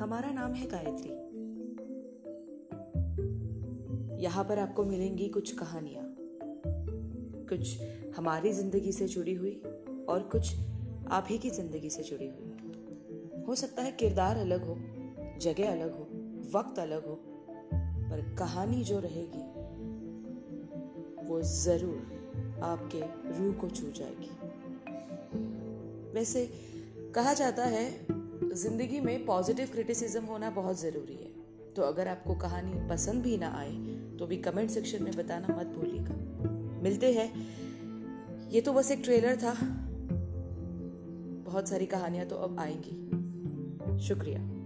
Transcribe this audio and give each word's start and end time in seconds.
हमारा 0.00 0.30
नाम 0.30 0.52
है 0.54 0.66
गायत्री। 0.66 1.10
यहाँ 4.22 4.44
पर 4.44 4.58
आपको 4.58 4.84
मिलेंगी 4.84 5.28
कुछ 5.28 5.50
कहानियाँ। 5.52 6.04
कुछ 7.48 7.80
हमारी 8.16 8.52
ज़िंदगी 8.52 8.92
से 8.92 9.08
जुड़ी 9.08 9.34
हुई 9.34 9.52
और 10.08 10.28
कुछ 10.32 10.54
आप 11.10 11.26
ही 11.30 11.38
की 11.38 11.50
ज़िंदगी 11.50 11.90
से 11.90 12.02
जुड़ी 12.02 12.26
हुई। 12.26 13.44
हो 13.48 13.54
सकता 13.54 13.82
है 13.82 13.92
किरदार 13.92 14.36
अलग 14.36 14.64
हो, 14.64 14.76
जगह 15.40 15.70
अलग 15.72 15.92
हो, 15.92 16.06
वक्त 16.58 16.78
अलग 16.78 17.06
हो, 17.06 17.14
पर 17.74 18.34
कहानी 18.38 18.84
जो 18.84 19.00
रहेगी, 19.00 19.42
वो 21.28 21.40
ज़रूर 21.42 22.60
आपके 22.62 23.00
रूह 23.38 23.52
को 23.52 23.68
छू 23.68 23.86
जाएगी। 23.86 24.30
वैसे 26.14 26.50
कहा 27.14 27.34
जाता 27.34 27.64
है 27.64 28.19
ज़िंदगी 28.42 29.00
में 29.00 29.24
पॉजिटिव 29.26 29.68
क्रिटिसिज्म 29.72 30.24
होना 30.24 30.50
बहुत 30.50 30.80
ज़रूरी 30.80 31.14
है। 31.14 31.30
तो 31.76 31.82
अगर 31.82 32.08
आपको 32.08 32.34
कहानी 32.34 32.88
पसंद 32.88 33.22
भी 33.22 33.36
ना 33.36 33.48
आए 33.58 33.72
तो 34.18 34.26
भी 34.26 34.36
कमेंट 34.36 34.70
सेक्शन 34.70 35.02
में 35.02 35.16
बताना 35.16 35.56
मत 35.56 35.66
भूलिएगा। 35.66 36.14
मिलते 36.82 37.12
हैं। 37.12 38.48
ये 38.50 38.60
तो 38.60 38.72
बस 38.72 38.90
एक 38.90 39.00
ट्रेलर 39.04 39.36
था। 39.36 39.54
बहुत 41.44 41.68
सारी 41.68 41.86
कहानियाँ 41.86 42.26
तो 42.26 42.36
अब 42.36 42.58
आएँगी। 42.60 43.98
शुक्रिया। 43.98 44.59